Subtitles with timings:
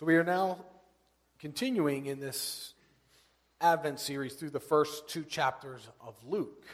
[0.00, 0.64] So we are now
[1.38, 2.72] continuing in this
[3.60, 6.64] Advent series through the first two chapters of Luke.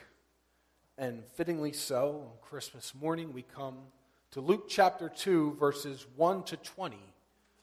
[0.97, 3.79] And fittingly so, on Christmas morning, we come
[4.31, 6.99] to Luke chapter 2, verses 1 to 20,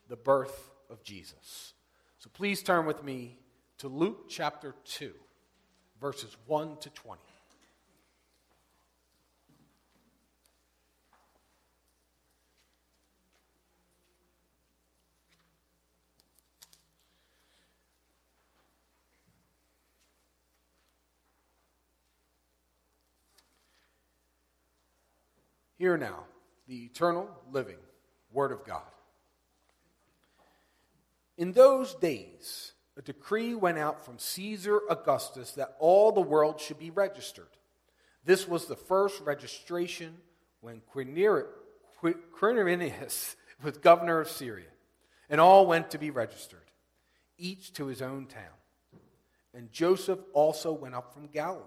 [0.09, 1.71] the birth of Jesus.
[2.19, 3.37] So please turn with me
[3.77, 5.13] to Luke chapter 2,
[6.01, 7.21] verses 1 to 20.
[25.83, 26.23] Hear now
[26.65, 27.75] the eternal, living
[28.31, 28.87] Word of God.
[31.37, 36.79] In those days, a decree went out from Caesar Augustus that all the world should
[36.79, 37.49] be registered.
[38.23, 40.15] This was the first registration
[40.61, 41.45] when Quirinius
[43.61, 44.71] was governor of Syria,
[45.29, 46.71] and all went to be registered,
[47.37, 49.01] each to his own town.
[49.53, 51.65] And Joseph also went up from Galilee,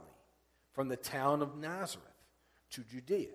[0.72, 2.06] from the town of Nazareth
[2.70, 3.34] to Judea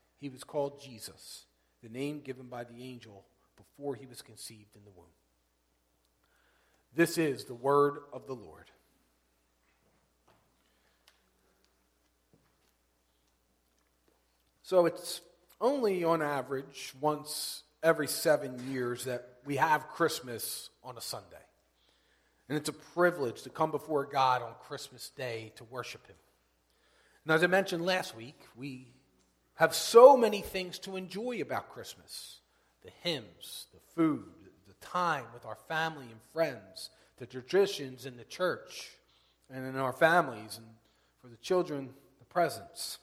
[0.21, 1.45] he was called Jesus,
[1.81, 3.25] the name given by the angel
[3.57, 5.07] before he was conceived in the womb.
[6.93, 8.69] This is the word of the Lord.
[14.61, 15.21] So it's
[15.59, 21.25] only on average once every seven years that we have Christmas on a Sunday.
[22.47, 26.15] And it's a privilege to come before God on Christmas Day to worship Him.
[27.25, 28.87] Now, as I mentioned last week, we
[29.61, 32.39] have so many things to enjoy about Christmas
[32.83, 34.25] the hymns, the food,
[34.67, 38.89] the time with our family and friends, the traditions in the church
[39.51, 40.65] and in our families, and
[41.21, 42.97] for the children, the presents.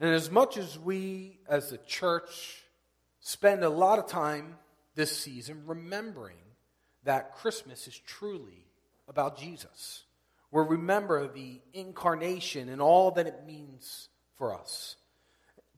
[0.00, 2.64] And as much as we as a church
[3.20, 4.58] spend a lot of time
[4.96, 6.36] this season remembering
[7.04, 8.66] that Christmas is truly
[9.08, 10.02] about Jesus,
[10.50, 14.96] we remember the incarnation and all that it means for us.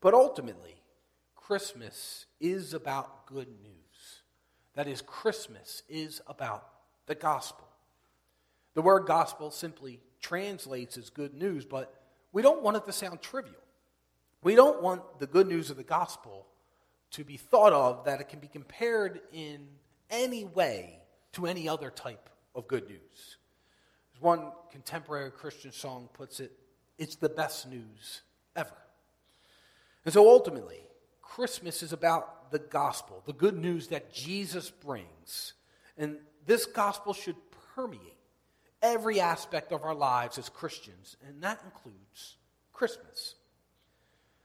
[0.04, 0.74] But ultimately,
[1.34, 4.20] Christmas is about good news.
[4.74, 6.68] That is, Christmas is about
[7.06, 7.66] the gospel.
[8.74, 12.02] The word gospel simply translates as good news, but
[12.34, 13.62] we don't want it to sound trivial.
[14.42, 16.48] We don't want the good news of the gospel
[17.12, 19.68] to be thought of that it can be compared in
[20.10, 20.98] any way
[21.32, 23.38] to any other type of good news.
[24.14, 26.52] As one contemporary Christian song puts it,
[26.98, 28.20] it's the best news
[28.54, 28.83] ever.
[30.04, 30.80] And so ultimately,
[31.22, 35.54] Christmas is about the gospel, the good news that Jesus brings.
[35.96, 37.36] And this gospel should
[37.74, 38.14] permeate
[38.82, 42.36] every aspect of our lives as Christians, and that includes
[42.72, 43.34] Christmas.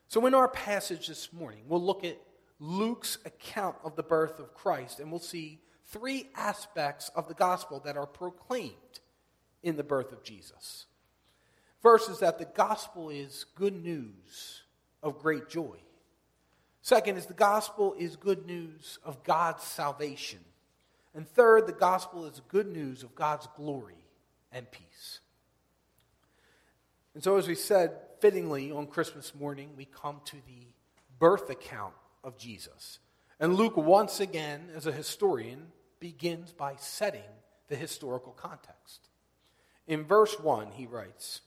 [0.08, 2.20] So, in our passage this morning, we'll look at
[2.60, 7.82] Luke's account of the birth of Christ, and we'll see three aspects of the gospel
[7.82, 8.74] that are proclaimed
[9.62, 10.86] in the birth of Jesus.
[11.82, 14.64] First is that the gospel is good news
[15.02, 15.78] of great joy.
[16.82, 20.40] Second is the gospel is good news of God's salvation.
[21.14, 24.06] And third, the gospel is good news of God's glory
[24.52, 25.20] and peace.
[27.14, 30.68] And so, as we said, fittingly on Christmas morning, we come to the
[31.18, 31.94] birth account
[32.24, 33.00] of Jesus.
[33.40, 35.68] And Luke, once again, as a historian,
[36.00, 37.22] begins by setting
[37.68, 39.10] the historical context.
[39.88, 41.42] In verse 1, he writes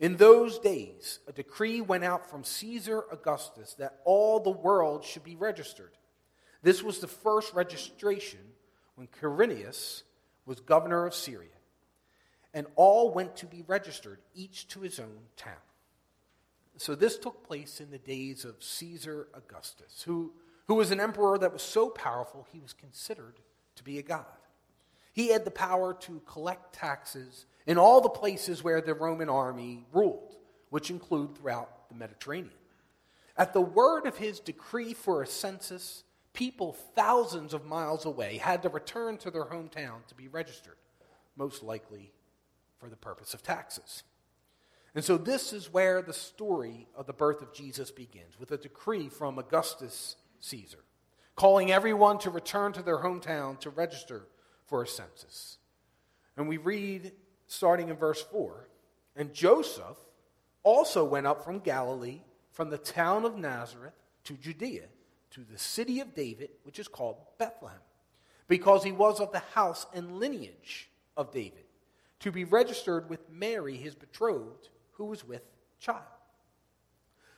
[0.00, 5.22] In those days, a decree went out from Caesar Augustus that all the world should
[5.22, 5.92] be registered.
[6.62, 8.40] This was the first registration
[8.96, 10.02] when Quirinius
[10.46, 11.48] was governor of Syria.
[12.52, 15.54] And all went to be registered, each to his own town.
[16.76, 20.32] So this took place in the days of Caesar Augustus, who,
[20.66, 23.38] who was an emperor that was so powerful he was considered
[23.76, 24.26] to be a god.
[25.12, 29.84] He had the power to collect taxes in all the places where the Roman army
[29.92, 30.36] ruled,
[30.70, 32.52] which include throughout the Mediterranean.
[33.36, 38.62] At the word of his decree for a census, people thousands of miles away had
[38.62, 40.76] to return to their hometown to be registered,
[41.36, 42.12] most likely
[42.78, 44.02] for the purpose of taxes.
[44.94, 48.56] And so this is where the story of the birth of Jesus begins, with a
[48.56, 50.84] decree from Augustus Caesar,
[51.34, 54.28] calling everyone to return to their hometown to register
[54.66, 55.58] for a census.
[56.36, 57.12] And we read,
[57.46, 58.68] starting in verse 4,
[59.16, 59.98] and Joseph
[60.62, 63.94] also went up from Galilee, from the town of Nazareth
[64.24, 64.86] to Judea,
[65.30, 67.78] to the city of David, which is called Bethlehem,
[68.48, 71.64] because he was of the house and lineage of David,
[72.20, 75.42] to be registered with Mary, his betrothed who was with
[75.78, 76.00] child.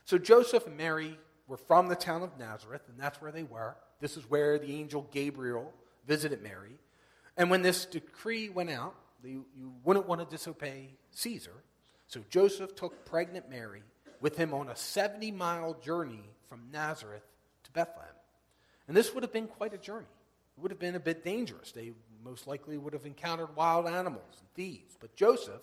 [0.05, 1.19] So Joseph and Mary
[1.49, 3.76] were from the town of Nazareth, and that's where they were.
[4.00, 5.73] This is where the angel Gabriel
[6.06, 6.79] visited Mary.
[7.37, 8.94] And when this decree went out,
[9.26, 11.62] you, you wouldn't want to disobey Caesar.
[12.08, 13.82] So Joseph took pregnant Mary
[14.20, 17.26] with him on a 70 mile journey from Nazareth
[17.64, 18.08] to Bethlehem.
[18.88, 20.06] And this would have been quite a journey.
[20.56, 21.73] It would have been a bit dangerous.
[21.73, 21.93] They
[22.25, 24.96] most likely would have encountered wild animals and thieves.
[24.99, 25.61] But Joseph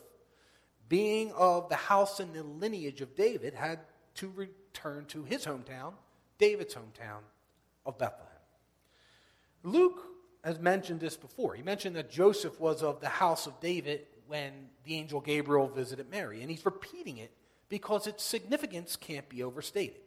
[0.90, 3.80] being of the house and the lineage of David, had
[4.14, 5.94] to return to his hometown,
[6.38, 7.22] David's hometown
[7.86, 8.28] of Bethlehem.
[9.64, 10.04] Luke
[10.44, 11.54] has mentioned this before.
[11.54, 14.52] He mentioned that Joseph was of the house of David when
[14.84, 17.32] the angel Gabriel visited Mary, and he's repeating it
[17.70, 20.02] because its significance can't be overstated.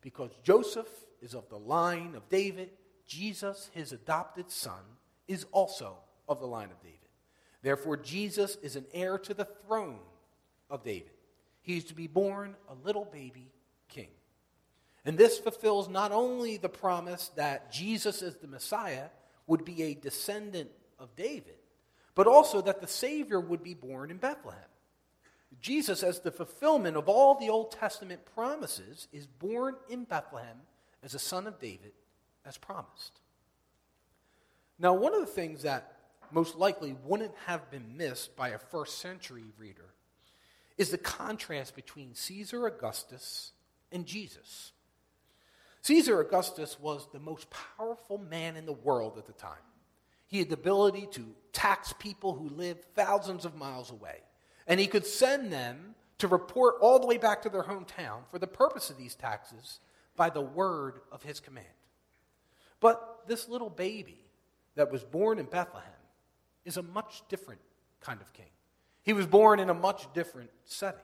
[0.00, 0.88] Because Joseph
[1.20, 2.70] is of the line of David,
[3.06, 4.80] Jesus, his adopted son,
[5.28, 5.96] is also
[6.28, 6.96] of the line of David.
[7.62, 9.98] Therefore, Jesus is an heir to the throne
[10.70, 11.10] of David.
[11.62, 13.52] He is to be born a little baby
[13.88, 14.08] king.
[15.04, 19.08] And this fulfills not only the promise that Jesus is the Messiah
[19.50, 20.70] would be a descendant
[21.00, 21.58] of David,
[22.14, 24.60] but also that the Savior would be born in Bethlehem.
[25.60, 30.56] Jesus, as the fulfillment of all the Old Testament promises, is born in Bethlehem
[31.02, 31.90] as a son of David,
[32.46, 33.18] as promised.
[34.78, 35.96] Now, one of the things that
[36.30, 39.94] most likely wouldn't have been missed by a first century reader
[40.78, 43.50] is the contrast between Caesar Augustus
[43.90, 44.70] and Jesus.
[45.82, 49.52] Caesar Augustus was the most powerful man in the world at the time.
[50.26, 54.18] He had the ability to tax people who lived thousands of miles away,
[54.66, 58.38] and he could send them to report all the way back to their hometown for
[58.38, 59.80] the purpose of these taxes
[60.16, 61.66] by the word of his command.
[62.78, 64.24] But this little baby
[64.74, 65.90] that was born in Bethlehem
[66.64, 67.60] is a much different
[68.00, 68.46] kind of king.
[69.02, 71.00] He was born in a much different setting.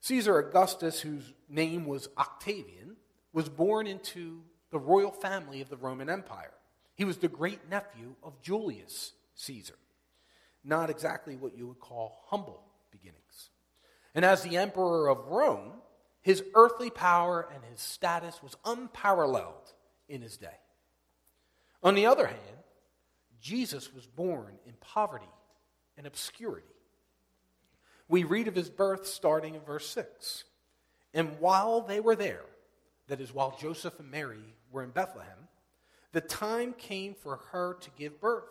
[0.00, 2.96] Caesar Augustus, whose name was Octavian,
[3.36, 4.40] was born into
[4.70, 6.54] the royal family of the Roman Empire.
[6.94, 9.76] He was the great nephew of Julius Caesar.
[10.64, 13.50] Not exactly what you would call humble beginnings.
[14.14, 15.72] And as the emperor of Rome,
[16.22, 19.72] his earthly power and his status was unparalleled
[20.08, 20.58] in his day.
[21.82, 22.40] On the other hand,
[23.40, 25.28] Jesus was born in poverty
[25.98, 26.66] and obscurity
[28.08, 30.44] we read of his birth starting in verse 6.
[31.14, 32.44] And while they were there,
[33.08, 35.48] that is, while Joseph and Mary were in Bethlehem,
[36.12, 38.44] the time came for her to give birth.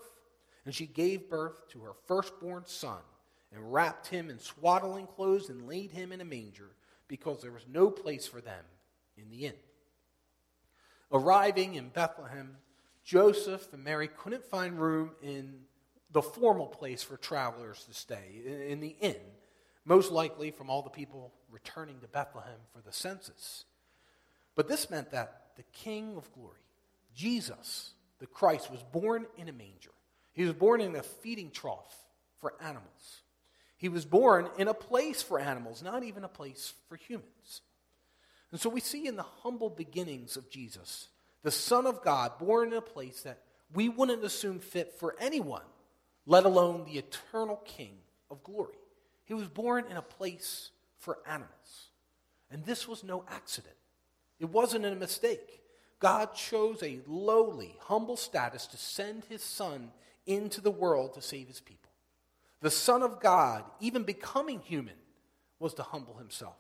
[0.65, 3.00] And she gave birth to her firstborn son
[3.53, 6.71] and wrapped him in swaddling clothes and laid him in a manger
[7.07, 8.63] because there was no place for them
[9.17, 9.53] in the inn.
[11.12, 12.57] Arriving in Bethlehem,
[13.03, 15.53] Joseph and Mary couldn't find room in
[16.12, 19.15] the formal place for travelers to stay, in the inn
[19.85, 23.65] most likely from all the people returning to Bethlehem for the census.
[24.55, 26.59] But this meant that the King of glory,
[27.13, 29.91] Jesus, the Christ was born in a manger.
[30.33, 31.95] He was born in a feeding trough
[32.39, 33.21] for animals.
[33.77, 37.62] He was born in a place for animals, not even a place for humans.
[38.51, 41.09] And so we see in the humble beginnings of Jesus,
[41.43, 43.39] the Son of God, born in a place that
[43.74, 45.63] we wouldn't assume fit for anyone,
[46.25, 47.97] let alone the eternal King
[48.31, 48.77] of glory.
[49.25, 51.89] He was born in a place for animals.
[52.50, 53.75] And this was no accident,
[54.39, 55.62] it wasn't a mistake.
[56.00, 59.92] God chose a lowly, humble status to send his Son
[60.25, 61.92] into the world to save his people.
[62.62, 64.96] The Son of God, even becoming human,
[65.60, 66.58] was to humble himself.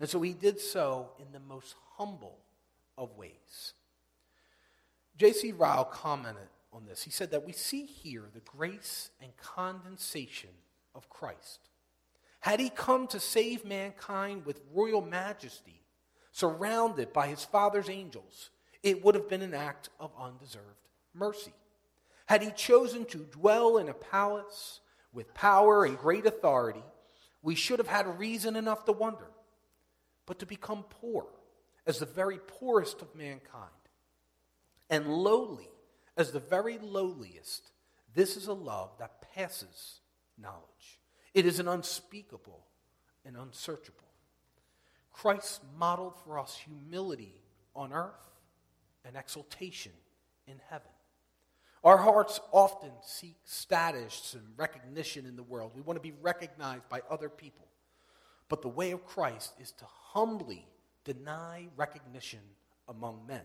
[0.00, 2.38] And so he did so in the most humble
[2.96, 3.74] of ways.
[5.16, 5.52] J.C.
[5.52, 7.02] Ryle commented on this.
[7.02, 10.50] He said that we see here the grace and condensation
[10.94, 11.60] of Christ.
[12.40, 15.77] Had he come to save mankind with royal majesty,
[16.38, 18.50] surrounded by his Father's angels,
[18.84, 21.52] it would have been an act of undeserved mercy.
[22.26, 24.78] Had he chosen to dwell in a palace
[25.12, 26.84] with power and great authority,
[27.42, 29.26] we should have had reason enough to wonder.
[30.26, 31.26] But to become poor,
[31.86, 33.72] as the very poorest of mankind,
[34.88, 35.68] and lowly
[36.16, 37.72] as the very lowliest,
[38.14, 40.00] this is a love that passes
[40.40, 41.00] knowledge.
[41.34, 42.64] It is an unspeakable
[43.24, 44.07] and unsearchable.
[45.18, 47.34] Christ modeled for us humility
[47.74, 48.12] on earth
[49.04, 49.90] and exaltation
[50.46, 50.92] in heaven.
[51.82, 55.72] Our hearts often seek status and recognition in the world.
[55.74, 57.66] We want to be recognized by other people.
[58.48, 60.64] But the way of Christ is to humbly
[61.02, 62.40] deny recognition
[62.88, 63.42] among men,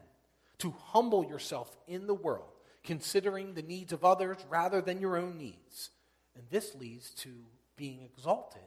[0.60, 2.52] to humble yourself in the world,
[2.84, 5.90] considering the needs of others rather than your own needs.
[6.36, 7.30] And this leads to
[7.78, 8.62] being exalted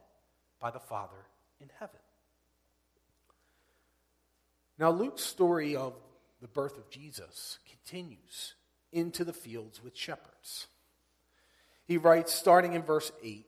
[0.59, 1.27] by the Father
[1.61, 2.01] in heaven.
[4.79, 5.95] Now, Luke's story of
[6.41, 8.55] the birth of Jesus continues
[8.93, 10.67] into the fields with shepherds.
[11.87, 13.47] He writes, starting in verse 8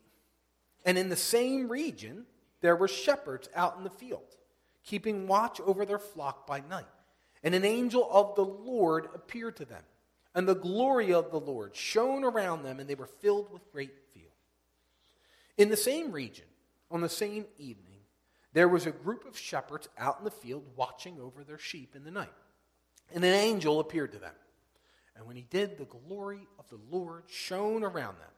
[0.85, 2.25] And in the same region,
[2.61, 4.37] there were shepherds out in the field,
[4.85, 6.87] keeping watch over their flock by night.
[7.43, 9.83] And an angel of the Lord appeared to them,
[10.35, 13.95] and the glory of the Lord shone around them, and they were filled with great
[14.13, 14.31] fear.
[15.57, 16.47] In the same region,
[16.91, 17.88] on the same evening,
[18.59, 22.03] there was a group of shepherds out in the field watching over their sheep in
[22.03, 22.33] the night.
[23.15, 24.35] And an angel appeared to them.
[25.15, 28.33] And when he did, the glory of the Lord shone around them.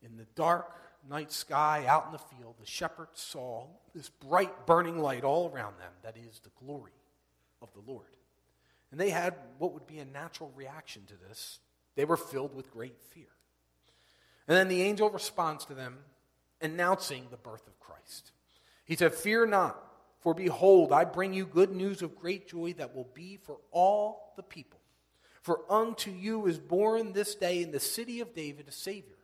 [0.00, 0.74] In the dark
[1.10, 5.78] night sky out in the field, the shepherds saw this bright burning light all around
[5.78, 6.92] them that is the glory
[7.60, 8.06] of the Lord.
[8.92, 11.58] And they had what would be a natural reaction to this.
[11.96, 13.28] They were filled with great fear.
[14.48, 15.98] And then the angel responds to them,
[16.62, 18.32] announcing the birth of Christ.
[18.84, 19.82] He said, Fear not,
[20.20, 24.32] for behold, I bring you good news of great joy that will be for all
[24.36, 24.80] the people.
[25.42, 29.18] For unto you is born this day in the city of David a Savior,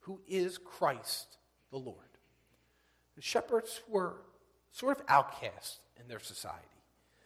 [0.00, 1.38] who is Christ
[1.70, 1.98] the Lord.
[3.14, 4.16] The shepherds were
[4.72, 6.66] sort of outcasts in their society.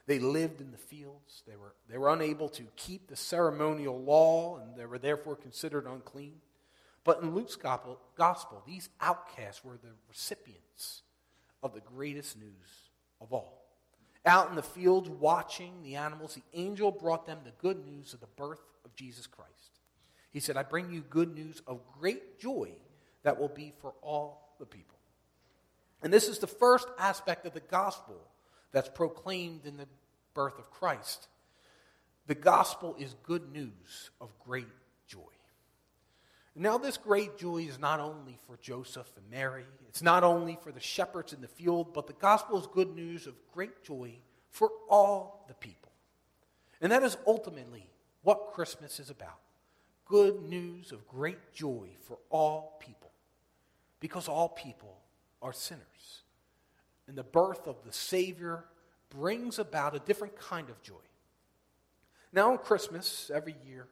[0.07, 1.43] They lived in the fields.
[1.47, 5.87] They were, they were unable to keep the ceremonial law, and they were therefore considered
[5.87, 6.35] unclean.
[7.05, 11.04] But in Luke's gospel, these outcasts were the recipients
[11.65, 12.91] of the greatest news
[13.21, 13.65] of all
[14.27, 18.21] out in the fields watching the animals, the angel brought them the good news of
[18.21, 19.51] the birth of Jesus Christ.
[20.31, 22.71] He said, I bring you good news of great joy
[23.23, 24.99] that will be for all the people.
[26.03, 28.17] And this is the first aspect of the gospel
[28.73, 29.87] that's proclaimed in the
[30.33, 31.29] birth of Christ.
[32.27, 34.67] The gospel is good news of great
[36.57, 40.71] now, this great joy is not only for Joseph and Mary, it's not only for
[40.71, 44.13] the shepherds in the field, but the gospel is good news of great joy
[44.51, 45.91] for all the people.
[46.81, 47.89] And that is ultimately
[48.23, 49.39] what Christmas is about
[50.07, 53.11] good news of great joy for all people,
[54.01, 54.99] because all people
[55.41, 56.23] are sinners.
[57.09, 58.65] And the birth of the Savior
[59.11, 60.95] brings about a different kind of joy.
[62.33, 63.87] Now, on Christmas, every year,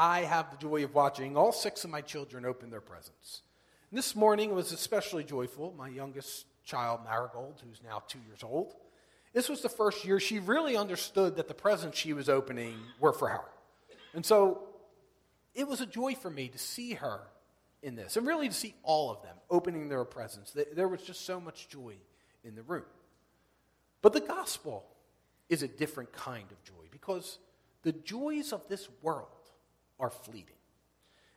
[0.00, 3.42] I have the joy of watching all six of my children open their presents.
[3.90, 5.74] And this morning was especially joyful.
[5.76, 8.74] My youngest child, Marigold, who's now two years old,
[9.34, 13.12] this was the first year she really understood that the presents she was opening were
[13.12, 13.44] for her.
[14.14, 14.62] And so
[15.54, 17.20] it was a joy for me to see her
[17.82, 20.56] in this, and really to see all of them opening their presents.
[20.72, 21.96] There was just so much joy
[22.42, 22.86] in the room.
[24.00, 24.86] But the gospel
[25.50, 27.38] is a different kind of joy because
[27.82, 29.28] the joys of this world
[30.00, 30.56] are fleeting.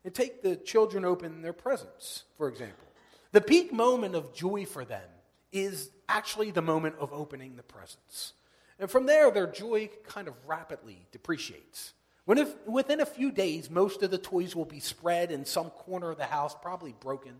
[0.03, 2.87] And take the children open their presents, for example.
[3.31, 5.09] The peak moment of joy for them
[5.51, 8.33] is actually the moment of opening the presents.
[8.79, 11.93] And from there, their joy kind of rapidly depreciates.
[12.27, 16.09] If, within a few days, most of the toys will be spread in some corner
[16.09, 17.33] of the house, probably broken,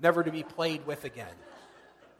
[0.00, 1.34] never to be played with again.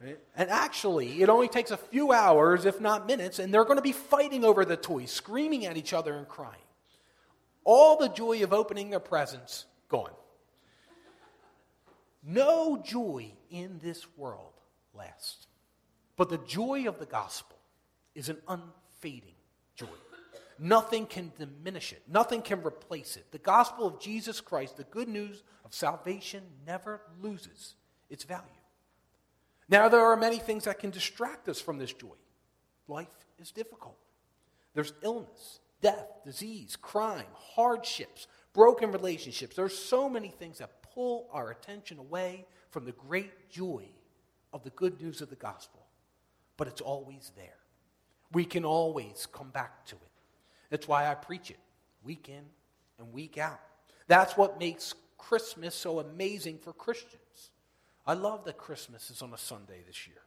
[0.03, 0.19] Right?
[0.35, 3.83] And actually, it only takes a few hours, if not minutes, and they're going to
[3.83, 6.66] be fighting over the toys, screaming at each other and crying.
[7.69, 10.13] All the joy of opening their presents gone.
[12.23, 14.53] No joy in this world
[14.93, 15.47] lasts.
[16.15, 17.57] But the joy of the gospel
[18.15, 19.35] is an unfading
[19.75, 19.87] joy.
[20.57, 23.33] Nothing can diminish it, nothing can replace it.
[23.33, 27.75] The gospel of Jesus Christ, the good news of salvation, never loses
[28.09, 28.45] its value.
[29.67, 32.15] Now, there are many things that can distract us from this joy.
[32.87, 33.97] Life is difficult.
[34.73, 39.55] There's illness, death, disease, crime, hardships, broken relationships.
[39.55, 43.83] There's so many things that pull our attention away from the great joy
[44.53, 45.85] of the good news of the gospel.
[46.57, 47.59] But it's always there.
[48.31, 50.01] We can always come back to it.
[50.69, 51.59] That's why I preach it
[52.03, 52.43] week in
[52.99, 53.59] and week out.
[54.07, 57.51] That's what makes Christmas so amazing for Christians.
[58.05, 60.21] I love that Christmas is on a Sunday this year.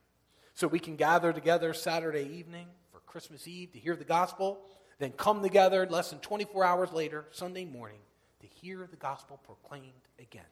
[0.54, 4.60] So we can gather together Saturday evening for Christmas Eve to hear the gospel,
[5.00, 7.98] then come together less than 24 hours later, Sunday morning,
[8.40, 10.44] to hear the gospel proclaimed again.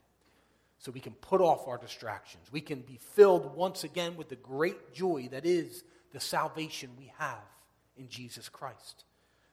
[0.79, 2.47] So we can put off our distractions.
[2.51, 7.13] We can be filled once again with the great joy that is the salvation we
[7.19, 7.45] have
[7.99, 9.05] in Jesus Christ.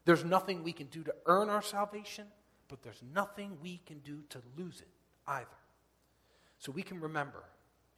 [0.06, 2.28] There's nothing we can do to earn our salvation,
[2.70, 4.88] but there's nothing we can do to lose it
[5.28, 5.48] either.
[6.60, 7.44] So we can remember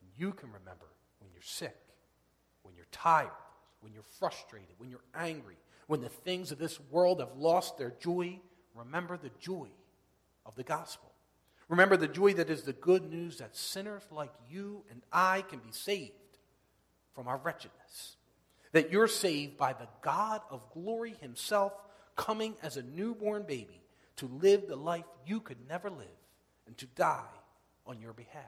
[0.02, 0.88] and you can remember
[1.20, 1.78] when you're sick,
[2.64, 3.30] when you're tired,
[3.82, 7.94] when you're frustrated, when you're angry, when the things of this world have lost their
[8.00, 8.40] joy.
[8.76, 9.68] Remember the joy
[10.46, 11.12] of the gospel.
[11.70, 15.60] Remember the joy that is the good news that sinners like you and I can
[15.60, 16.14] be saved
[17.14, 18.16] from our wretchedness.
[18.72, 21.74] That you're saved by the God of glory Himself
[22.16, 23.82] coming as a newborn baby
[24.18, 26.08] to live the life you could never live
[26.68, 27.22] and to die
[27.86, 28.44] on your behalf.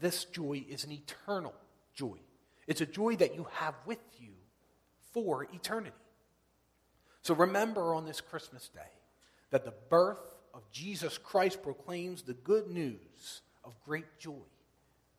[0.00, 1.54] This joy is an eternal
[1.94, 2.18] joy.
[2.66, 4.32] It's a joy that you have with you
[5.12, 5.96] for eternity.
[7.22, 8.80] So remember on this Christmas day
[9.50, 10.18] that the birth
[10.52, 14.32] of Jesus Christ proclaims the good news of great joy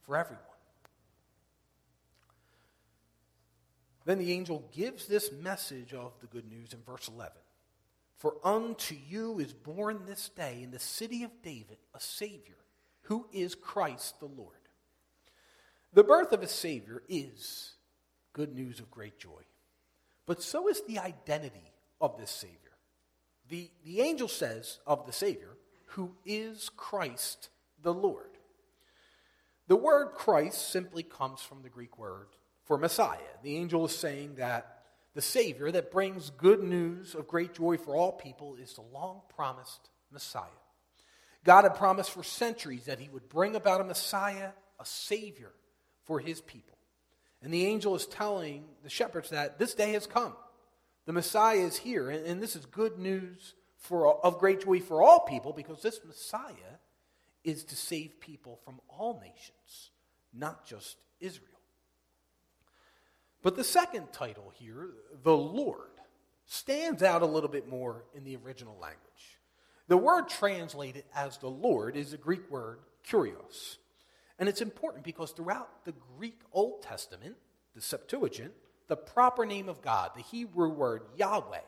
[0.06, 0.44] for everyone.
[4.06, 7.32] Then the angel gives this message of the good news in verse 11.
[8.18, 12.58] For unto you is born this day in the city of David a Savior,
[13.04, 14.58] who is Christ the Lord.
[15.94, 17.76] The birth of a Savior is
[18.34, 19.44] good news of great joy,
[20.26, 21.73] but so is the identity
[22.04, 22.58] of this Savior.
[23.48, 27.50] The, the angel says of the Savior, who is Christ
[27.82, 28.38] the Lord.
[29.68, 32.28] The word Christ simply comes from the Greek word
[32.66, 33.18] for Messiah.
[33.42, 34.84] The angel is saying that
[35.16, 39.22] the Savior that brings good news of great joy for all people is the long
[39.34, 40.44] promised Messiah.
[41.46, 45.54] God had promised for centuries that he would bring about a Messiah, a Savior
[46.04, 46.78] for his people.
[47.42, 50.34] And the angel is telling the shepherds that this day has come.
[51.06, 55.02] The Messiah is here, and, and this is good news for, of great joy for
[55.02, 56.80] all people because this Messiah
[57.44, 59.92] is to save people from all nations,
[60.34, 61.50] not just Israel.
[63.42, 64.92] But the second title here,
[65.24, 65.90] the Lord,
[66.46, 69.40] stands out a little bit more in the original language.
[69.90, 73.78] The word translated as the Lord is the Greek word kurios.
[74.40, 77.36] And it's important because throughout the Greek Old Testament,
[77.76, 78.54] the Septuagint,
[78.88, 81.60] the proper name of God, the Hebrew word Yahweh,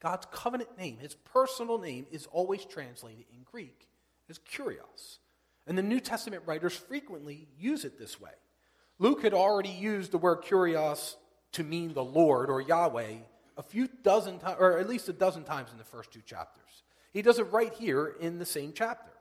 [0.00, 3.88] God's covenant name, his personal name, is always translated in Greek
[4.28, 5.18] as kurios.
[5.66, 8.30] And the New Testament writers frequently use it this way.
[8.98, 11.16] Luke had already used the word kurios
[11.52, 13.14] to mean the Lord or Yahweh
[13.56, 16.82] a few dozen times, or at least a dozen times in the first two chapters.
[17.12, 19.12] He does it right here in the same chapter.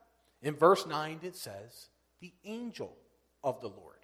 [0.42, 2.98] In verse 9, it says, the angel
[3.44, 3.98] of the Lord.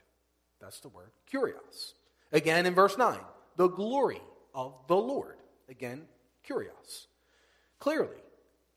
[0.62, 1.94] That's the word kurios.
[2.32, 3.18] Again in verse 9,
[3.56, 4.22] the glory
[4.54, 5.38] of the Lord.
[5.68, 6.04] Again,
[6.48, 7.08] kurios.
[7.80, 8.18] Clearly,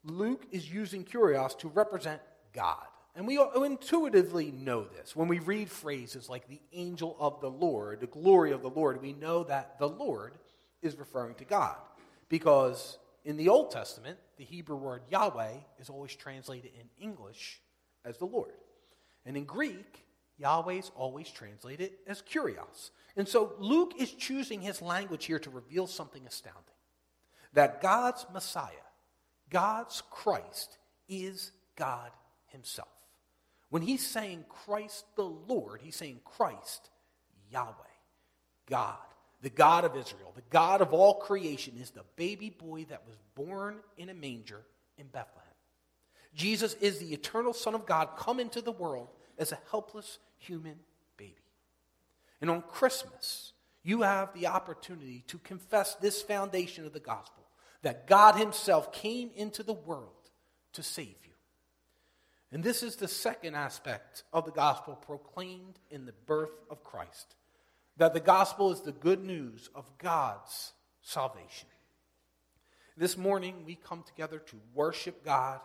[0.05, 2.21] Luke is using kurios to represent
[2.53, 2.87] God.
[3.15, 5.15] And we intuitively know this.
[5.15, 9.03] When we read phrases like the angel of the Lord, the glory of the Lord,
[9.03, 10.33] we know that the Lord
[10.81, 11.77] is referring to God.
[12.31, 17.61] Because in the Old Testament, the Hebrew word Yahweh is always translated in English
[18.05, 18.55] as the Lord.
[19.27, 20.05] And in Greek,
[20.43, 22.91] Yahweh is always translated as kurios.
[23.17, 26.63] And so Luke is choosing his language here to reveal something astounding
[27.55, 28.89] that God's Messiah,
[29.51, 30.79] God's Christ,
[31.09, 32.11] is God
[32.47, 32.89] himself.
[33.71, 36.91] When he's saying Christ the Lord, he's saying Christ,
[37.51, 37.73] Yahweh,
[38.67, 38.97] God,
[39.43, 43.17] the God of Israel, the God of all creation, is the baby boy that was
[43.35, 44.63] born in a manger
[44.99, 45.49] in Bethlehem.
[46.35, 50.77] Jesus is the eternal Son of God come into the world as a helpless human
[51.17, 51.37] baby.
[52.41, 53.53] And on Christmas,
[53.83, 57.45] you have the opportunity to confess this foundation of the gospel
[57.83, 60.31] that God Himself came into the world
[60.75, 61.33] to save you.
[62.53, 67.35] And this is the second aspect of the gospel proclaimed in the birth of Christ
[67.97, 71.69] that the gospel is the good news of God's salvation.
[72.97, 75.61] This morning, we come together to worship God,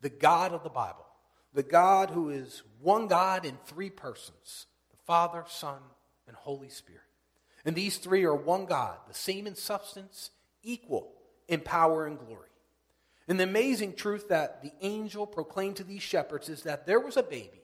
[0.00, 1.06] the God of the Bible,
[1.54, 5.78] the God who is one God in three persons the Father, Son,
[6.26, 7.02] and Holy Spirit.
[7.64, 10.30] And these three are one God, the same in substance,
[10.62, 11.12] equal
[11.48, 12.48] in power and glory.
[13.28, 17.16] And the amazing truth that the angel proclaimed to these shepherds is that there was
[17.16, 17.62] a baby,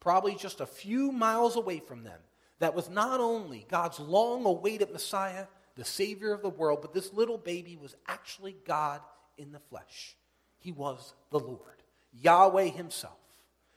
[0.00, 2.18] probably just a few miles away from them,
[2.58, 5.46] that was not only God's long awaited Messiah,
[5.76, 9.00] the Savior of the world, but this little baby was actually God
[9.36, 10.16] in the flesh.
[10.58, 13.18] He was the Lord, Yahweh Himself.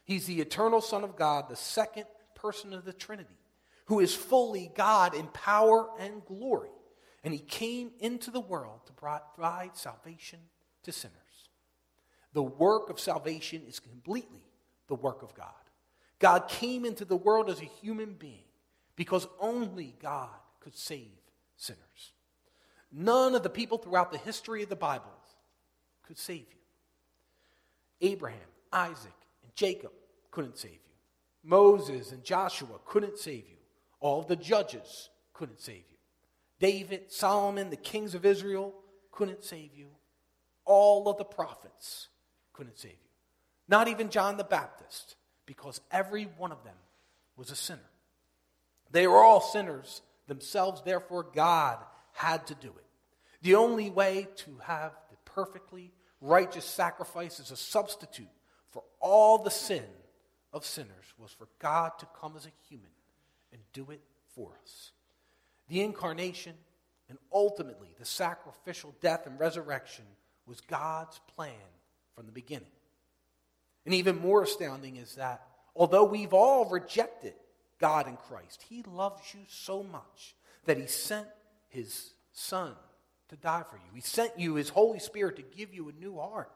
[0.10, 3.38] He's the eternal Son of God, the second person of the Trinity,
[3.86, 6.72] who is fully God in power and glory.
[7.24, 10.40] And He came into the world to provide salvation
[10.82, 11.14] to sinners.
[12.34, 14.42] The work of salvation is completely
[14.88, 15.54] the work of God.
[16.18, 18.50] God came into the world as a human being
[18.96, 21.22] because only God could save
[21.56, 22.14] sinners.
[22.92, 25.06] None of the people throughout the history of the Bible
[26.02, 28.10] could save you.
[28.10, 28.40] Abraham,
[28.74, 29.92] Isaac, and Jacob
[30.32, 30.80] couldn't save you.
[31.44, 33.58] Moses and Joshua couldn't save you.
[34.00, 35.98] All the judges couldn't save you.
[36.60, 38.74] David, Solomon, the kings of Israel
[39.12, 39.88] couldn't save you.
[40.66, 42.10] All of the prophets
[42.54, 42.98] couldn't save you.
[43.68, 45.16] Not even John the Baptist,
[45.46, 46.76] because every one of them
[47.38, 47.80] was a sinner.
[48.92, 51.78] They were all sinners themselves, therefore, God
[52.14, 52.86] had to do it.
[53.42, 58.28] The only way to have the perfectly righteous sacrifice as a substitute
[58.72, 59.84] for all the sin
[60.54, 62.90] of sinners was for God to come as a human
[63.52, 64.02] and do it
[64.36, 64.92] for us.
[65.68, 66.54] The incarnation
[67.10, 70.06] and ultimately the sacrificial death and resurrection
[70.46, 71.54] was God's plan
[72.16, 72.68] from the beginning.
[73.86, 75.44] And even more astounding is that
[75.76, 77.34] although we've all rejected
[77.80, 78.64] God in Christ.
[78.70, 80.36] He loves you so much
[80.66, 81.28] that He sent
[81.70, 82.74] His Son
[83.30, 83.96] to die for you.
[83.96, 86.52] He sent you His Holy Spirit to give you a new heart,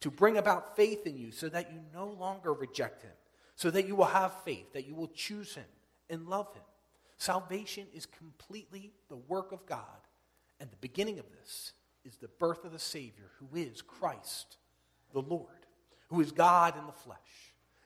[0.00, 3.12] to bring about faith in you so that you no longer reject Him,
[3.58, 5.64] so that you will have faith, that you will choose Him
[6.08, 6.62] and love Him.
[7.16, 9.82] Salvation is completely the work of God,
[10.60, 11.72] and the beginning of this
[12.04, 14.58] is the birth of the Savior, who is Christ
[15.12, 15.66] the Lord,
[16.08, 17.18] who is God in the flesh.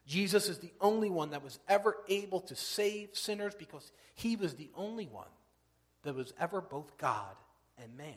[0.07, 4.55] Jesus is the only one that was ever able to save sinners because he was
[4.55, 5.25] the only one
[6.03, 7.35] that was ever both God
[7.83, 8.13] and man.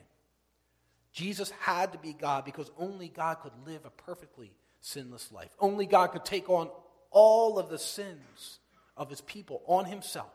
[1.13, 5.56] Jesus had to be God because only God could live a perfectly sinless life.
[5.58, 6.70] Only God could take on
[7.15, 8.60] all of the sins
[8.97, 10.34] of his people on himself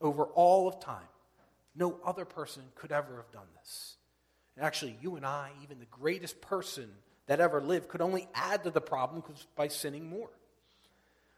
[0.00, 1.08] over all of time.
[1.74, 3.96] No other person could ever have done this.
[4.54, 6.90] And actually, you and I, even the greatest person
[7.26, 9.22] that ever lived, could only add to the problem
[9.56, 10.28] by sinning more.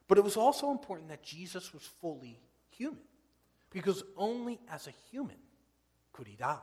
[0.08, 2.98] But it was also important that Jesus was fully human,
[3.70, 5.37] because only as a human
[6.12, 6.58] could he die.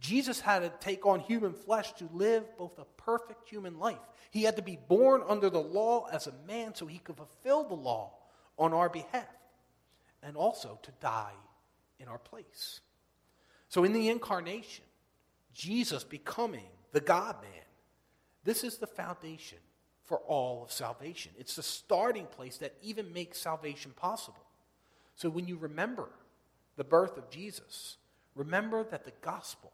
[0.00, 3.98] Jesus had to take on human flesh to live both a perfect human life.
[4.30, 7.64] He had to be born under the law as a man so he could fulfill
[7.64, 8.12] the law
[8.58, 9.26] on our behalf,
[10.22, 11.34] and also to die
[11.98, 12.80] in our place.
[13.68, 14.84] So, in the incarnation,
[15.52, 17.64] Jesus becoming the God man,
[18.44, 19.58] this is the foundation
[20.06, 21.32] for all of salvation.
[21.38, 24.44] It's the starting place that even makes salvation possible.
[25.16, 26.08] So when you remember
[26.76, 27.96] the birth of Jesus,
[28.34, 29.72] remember that the gospel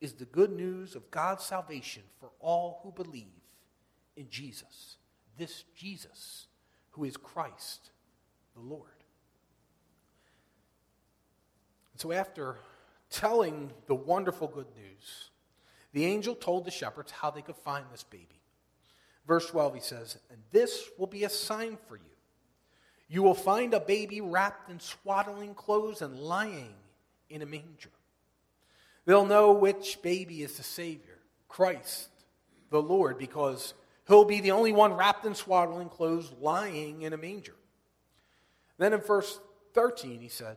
[0.00, 3.26] is the good news of God's salvation for all who believe
[4.16, 4.96] in Jesus.
[5.36, 6.46] This Jesus,
[6.90, 7.90] who is Christ
[8.54, 8.90] the Lord.
[11.92, 12.56] And so after
[13.10, 15.30] telling the wonderful good news,
[15.92, 18.40] the angel told the shepherds how they could find this baby.
[19.26, 22.02] Verse 12, he says, And this will be a sign for you.
[23.08, 26.74] You will find a baby wrapped in swaddling clothes and lying
[27.28, 27.90] in a manger.
[29.06, 32.08] They'll know which baby is the Savior, Christ,
[32.70, 33.74] the Lord, because
[34.06, 37.56] he'll be the only one wrapped in swaddling clothes lying in a manger.
[38.78, 39.40] Then in verse
[39.74, 40.56] 13, he said,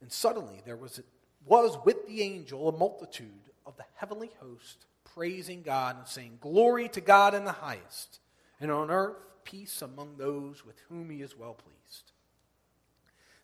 [0.00, 1.00] And suddenly there was,
[1.44, 6.88] was with the angel a multitude of the heavenly host praising God and saying, Glory
[6.90, 8.20] to God in the highest,
[8.60, 12.12] and on earth peace among those with whom he is well pleased.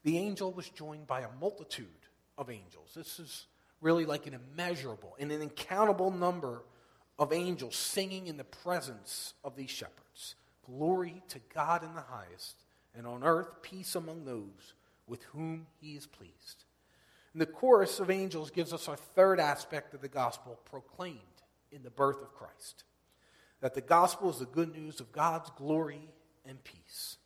[0.04, 1.86] The angel was joined by a multitude
[2.38, 2.92] of angels.
[2.94, 3.46] This is
[3.80, 6.62] really like an immeasurable and an incountable number
[7.18, 12.62] of angels singing in the presence of these shepherds Glory to God in the highest,
[12.94, 14.74] and on earth peace among those
[15.06, 16.64] with whom he is pleased.
[17.32, 21.18] And the chorus of angels gives us our third aspect of the gospel proclaimed
[21.72, 22.84] in the birth of Christ
[23.60, 26.10] that the gospel is the good news of God's glory
[26.46, 27.16] and peace.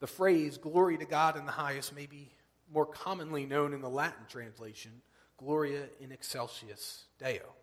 [0.00, 2.32] The phrase glory to God in the highest may be
[2.72, 4.90] more commonly known in the Latin translation,
[5.36, 7.54] Gloria in excelsis Deo,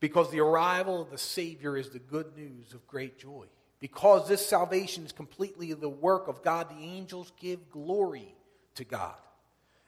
[0.00, 3.46] because the arrival of the Savior is the good news of great joy.
[3.80, 8.32] Because this salvation is completely the work of God, the angels give glory
[8.76, 9.16] to God.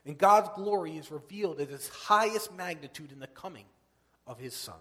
[0.05, 3.67] And God's glory is revealed at its highest magnitude in the coming
[4.27, 4.75] of his Son.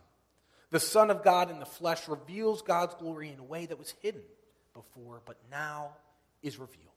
[0.71, 3.93] The Son of God in the flesh reveals God's glory in a way that was
[4.01, 4.23] hidden
[4.73, 5.91] before, but now
[6.41, 6.92] is revealed.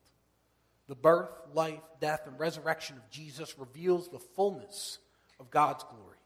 [0.89, 4.99] The birth, life, death, and resurrection of Jesus reveals the fullness
[5.41, 6.19] of God's glory.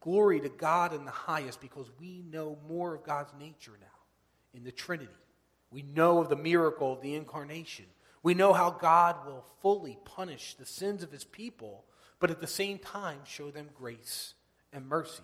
[0.00, 3.86] Glory to God in the highest because we know more of God's nature now
[4.52, 5.10] in the Trinity.
[5.70, 7.86] We know of the miracle of the incarnation.
[8.22, 11.84] We know how God will fully punish the sins of his people,
[12.20, 14.34] but at the same time show them grace
[14.74, 15.22] and mercy.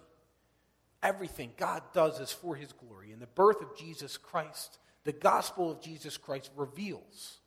[1.02, 3.12] Everything God does is for his glory.
[3.12, 7.39] And the birth of Jesus Christ, the gospel of Jesus Christ, reveals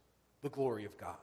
[0.43, 1.15] the glory of God.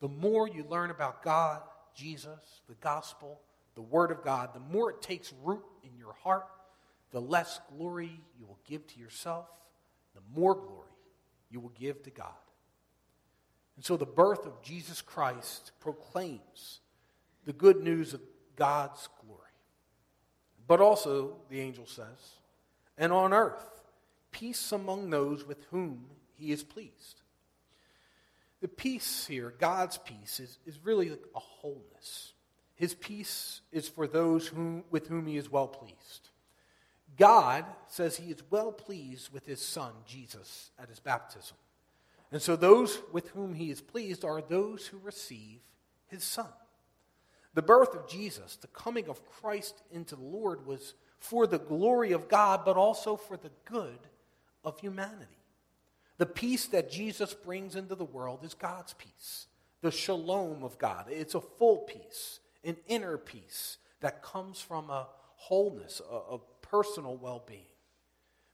[0.00, 1.62] The more you learn about God,
[1.94, 3.40] Jesus, the gospel,
[3.74, 6.46] the word of God, the more it takes root in your heart,
[7.10, 9.46] the less glory you will give to yourself,
[10.14, 10.90] the more glory
[11.50, 12.28] you will give to God.
[13.76, 16.80] And so the birth of Jesus Christ proclaims
[17.44, 18.20] the good news of
[18.54, 19.40] God's glory.
[20.66, 22.36] But also, the angel says,
[22.98, 23.82] and on earth,
[24.32, 27.22] peace among those with whom he is pleased.
[28.66, 32.32] The peace here, God's peace, is, is really a wholeness.
[32.74, 36.30] His peace is for those whom, with whom he is well pleased.
[37.16, 41.56] God says he is well pleased with his son, Jesus, at his baptism.
[42.32, 45.60] And so those with whom he is pleased are those who receive
[46.08, 46.50] his son.
[47.54, 52.10] The birth of Jesus, the coming of Christ into the Lord, was for the glory
[52.10, 54.08] of God, but also for the good
[54.64, 55.45] of humanity.
[56.18, 59.46] The peace that Jesus brings into the world is God's peace,
[59.82, 61.06] the shalom of God.
[61.10, 67.16] It's a full peace, an inner peace that comes from a wholeness, a, a personal
[67.16, 67.60] well being.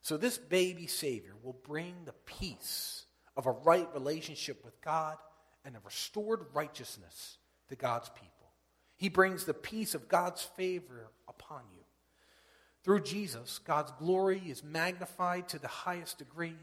[0.01, 3.05] So, this baby Savior will bring the peace
[3.37, 5.17] of a right relationship with God
[5.63, 7.37] and a restored righteousness
[7.69, 8.29] to God's people.
[8.97, 11.83] He brings the peace of God's favor upon you.
[12.83, 16.57] Through Jesus, God's glory is magnified to the highest degree.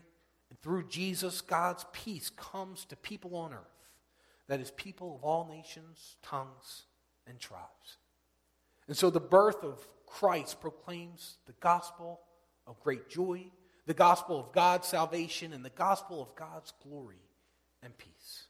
[0.62, 3.60] Through Jesus, God's peace comes to people on earth.
[4.48, 6.82] That is, people of all nations, tongues,
[7.26, 7.98] and tribes.
[8.88, 12.20] And so the birth of Christ proclaims the gospel
[12.66, 13.46] of great joy,
[13.86, 17.22] the gospel of God's salvation, and the gospel of God's glory
[17.82, 18.46] and peace.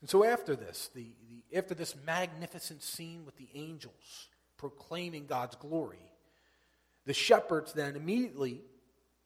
[0.00, 5.54] And so after this, the, the, after this magnificent scene with the angels proclaiming God's
[5.54, 6.10] glory,
[7.06, 8.60] the shepherds then immediately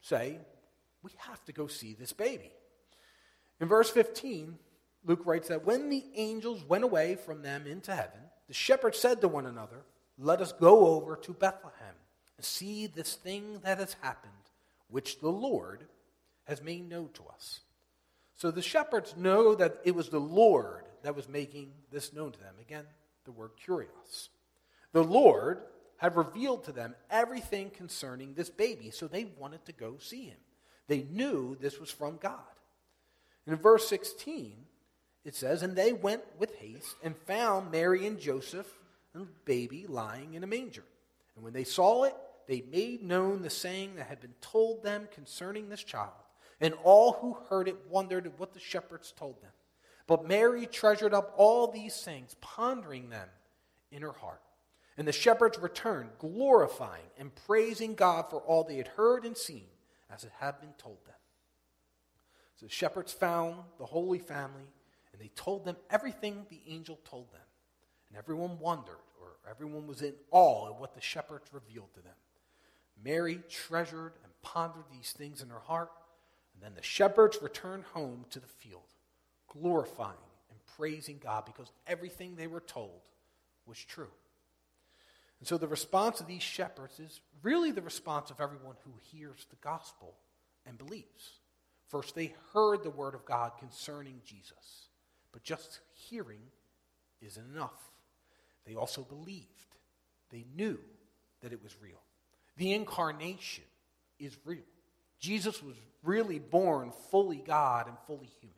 [0.02, 0.38] say,
[1.06, 2.50] We have to go see this baby.
[3.60, 4.58] In verse 15,
[5.04, 9.20] Luke writes that when the angels went away from them into heaven, the shepherds said
[9.20, 9.84] to one another,
[10.18, 11.94] Let us go over to Bethlehem
[12.36, 14.32] and see this thing that has happened,
[14.88, 15.86] which the Lord
[16.48, 17.60] has made known to us.
[18.34, 22.40] So the shepherds know that it was the Lord that was making this known to
[22.40, 22.54] them.
[22.60, 22.84] Again,
[23.26, 24.30] the word kurios.
[24.90, 25.60] The Lord
[25.98, 30.38] had revealed to them everything concerning this baby, so they wanted to go see him.
[30.88, 32.34] They knew this was from God.
[33.46, 34.54] And in verse 16,
[35.24, 38.66] it says, And they went with haste and found Mary and Joseph
[39.14, 40.84] and the baby lying in a manger.
[41.34, 42.14] And when they saw it,
[42.46, 46.12] they made known the saying that had been told them concerning this child.
[46.60, 49.50] And all who heard it wondered at what the shepherds told them.
[50.06, 53.28] But Mary treasured up all these things, pondering them
[53.90, 54.40] in her heart.
[54.96, 59.66] And the shepherds returned, glorifying and praising God for all they had heard and seen,
[60.10, 61.14] as it had been told them.
[62.56, 64.64] So the shepherds found the Holy Family,
[65.12, 67.40] and they told them everything the angel told them.
[68.08, 72.14] And everyone wondered, or everyone was in awe at what the shepherds revealed to them.
[73.04, 75.90] Mary treasured and pondered these things in her heart.
[76.54, 78.94] And then the shepherds returned home to the field,
[79.48, 80.16] glorifying
[80.50, 83.00] and praising God because everything they were told
[83.66, 84.08] was true.
[85.38, 89.46] And so the response of these shepherds is really the response of everyone who hears
[89.50, 90.14] the gospel
[90.64, 91.40] and believes.
[91.88, 94.88] First, they heard the word of God concerning Jesus,
[95.32, 96.40] but just hearing
[97.20, 97.92] isn't enough.
[98.66, 99.46] They also believed.
[100.30, 100.78] They knew
[101.42, 102.00] that it was real.
[102.56, 103.64] The incarnation
[104.18, 104.64] is real.
[105.20, 108.56] Jesus was really born fully God and fully human.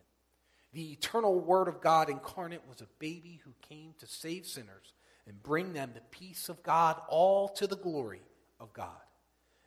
[0.73, 4.93] The eternal Word of God incarnate was a baby who came to save sinners
[5.29, 8.23] and bring them the peace of God, all to the glory
[8.59, 8.88] of God.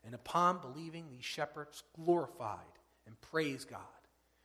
[0.04, 2.58] And upon believing, these shepherds glorified
[3.06, 3.80] and praised God.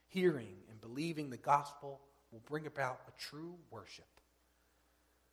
[0.08, 2.00] Hearing and believing the gospel
[2.30, 4.04] will bring about a true worship.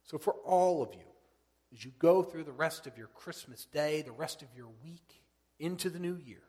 [0.04, 1.06] So, for all of you,
[1.74, 5.22] as you go through the rest of your Christmas day, the rest of your week
[5.60, 6.43] into the new year,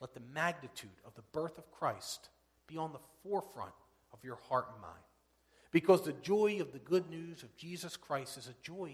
[0.00, 2.28] let the magnitude of the birth of Christ
[2.66, 3.74] be on the forefront
[4.12, 4.94] of your heart and mind.
[5.74, 8.92] Because the joy of the good news of Jesus Christ is a joy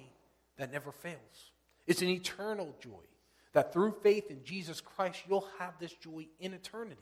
[0.57, 1.53] that never fails.
[1.87, 3.05] It's an eternal joy
[3.53, 6.97] that through faith in Jesus Christ, you'll have this joy in eternity,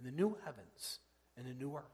[0.00, 0.98] in the new heavens
[1.36, 1.84] and the new earth.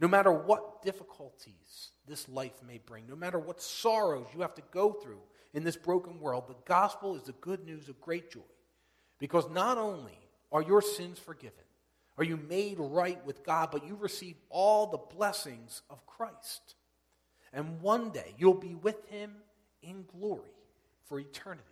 [0.00, 4.62] No matter what difficulties this life may bring, no matter what sorrows you have to
[4.72, 5.20] go through
[5.52, 8.40] in this broken world, the gospel is the good news of great joy.
[9.20, 10.18] Because not only
[10.50, 11.62] are your sins forgiven,
[12.16, 16.76] are you made right with God, but you receive all the blessings of Christ.
[17.52, 19.32] And one day you'll be with him
[19.82, 20.50] in glory
[21.06, 21.62] for eternity,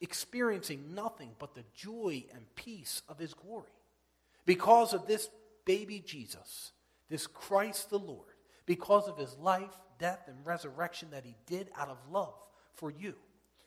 [0.00, 3.66] experiencing nothing but the joy and peace of his glory.
[4.46, 5.28] Because of this
[5.64, 6.72] baby Jesus,
[7.08, 8.26] this Christ the Lord,
[8.66, 12.34] because of his life, death, and resurrection that he did out of love
[12.74, 13.14] for you,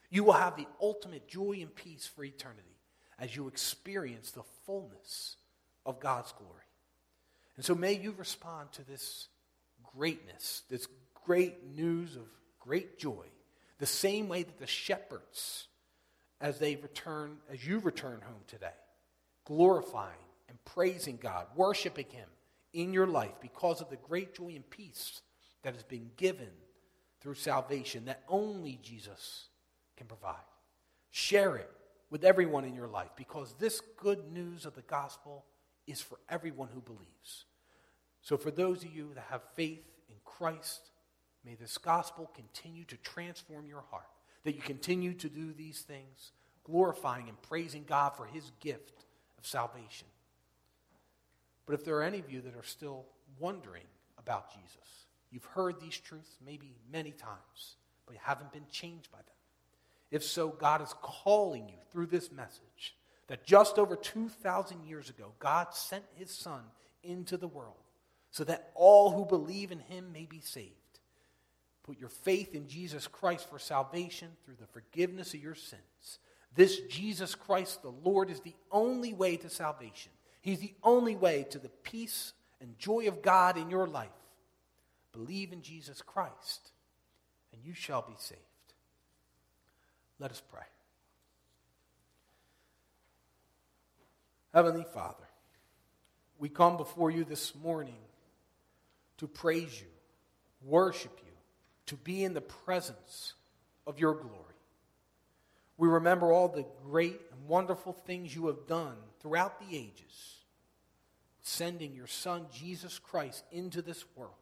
[0.09, 2.77] you will have the ultimate joy and peace for eternity
[3.19, 5.37] as you experience the fullness
[5.85, 6.63] of God's glory.
[7.55, 9.27] And so may you respond to this
[9.95, 10.87] greatness, this
[11.25, 12.23] great news of
[12.59, 13.25] great joy,
[13.79, 15.67] the same way that the shepherds,
[16.41, 18.67] as they return, as you return home today,
[19.45, 20.13] glorifying
[20.49, 22.27] and praising God, worshiping Him
[22.73, 25.21] in your life because of the great joy and peace
[25.63, 26.49] that has been given
[27.21, 29.47] through salvation that only Jesus
[29.95, 30.35] can provide.
[31.11, 31.69] Share it
[32.09, 35.45] with everyone in your life because this good news of the gospel
[35.87, 37.45] is for everyone who believes.
[38.21, 40.91] So, for those of you that have faith in Christ,
[41.45, 44.07] may this gospel continue to transform your heart,
[44.43, 46.31] that you continue to do these things,
[46.63, 49.05] glorifying and praising God for his gift
[49.37, 50.07] of salvation.
[51.65, 53.05] But if there are any of you that are still
[53.39, 53.85] wondering
[54.17, 59.17] about Jesus, you've heard these truths maybe many times, but you haven't been changed by
[59.17, 59.25] them.
[60.11, 62.95] If so, God is calling you through this message
[63.27, 66.61] that just over 2,000 years ago, God sent his Son
[67.03, 67.75] into the world
[68.31, 70.71] so that all who believe in him may be saved.
[71.83, 76.19] Put your faith in Jesus Christ for salvation through the forgiveness of your sins.
[76.55, 80.11] This Jesus Christ, the Lord, is the only way to salvation.
[80.41, 84.09] He's the only way to the peace and joy of God in your life.
[85.11, 86.71] Believe in Jesus Christ,
[87.51, 88.41] and you shall be saved.
[90.19, 90.63] Let us pray.
[94.53, 95.27] Heavenly Father,
[96.37, 97.97] we come before you this morning
[99.17, 99.87] to praise you,
[100.63, 101.31] worship you,
[101.87, 103.33] to be in the presence
[103.87, 104.37] of your glory.
[105.77, 110.43] We remember all the great and wonderful things you have done throughout the ages,
[111.41, 114.33] sending your Son, Jesus Christ, into this world,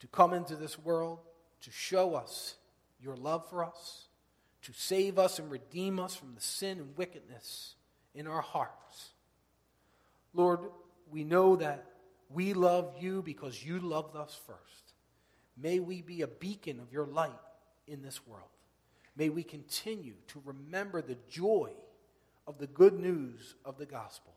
[0.00, 1.20] to come into this world,
[1.62, 2.56] to show us
[3.02, 4.08] your love for us,
[4.60, 7.76] to save us and redeem us from the sin and wickedness
[8.14, 9.10] in our hearts.
[10.34, 10.60] Lord,
[11.10, 11.86] we know that
[12.28, 14.94] we love you because you loved us first.
[15.56, 17.32] May we be a beacon of your light
[17.86, 18.48] in this world.
[19.16, 21.70] May we continue to remember the joy
[22.46, 24.32] of the good news of the gospel.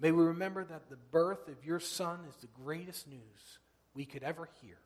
[0.00, 3.58] May we remember that the birth of your Son is the greatest news
[3.94, 4.76] we could ever hear,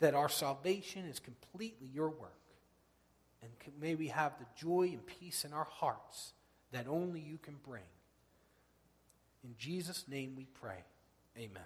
[0.00, 2.32] that our salvation is completely your work.
[3.42, 6.32] And may we have the joy and peace in our hearts
[6.74, 7.82] that only you can bring.
[9.44, 10.82] In Jesus' name we pray.
[11.38, 11.62] Amen.